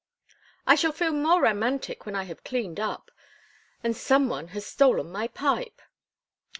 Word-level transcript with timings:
"I 0.65 0.73
shall 0.73 0.93
feel 0.93 1.11
more 1.13 1.43
romantic 1.43 2.07
when 2.07 2.15
I 2.15 2.23
have 2.23 2.43
cleaned 2.43 2.79
up—and 2.79 3.95
some 3.95 4.29
one 4.29 4.47
has 4.47 4.65
stolen 4.65 5.11
my 5.11 5.27
pipe." 5.27 5.79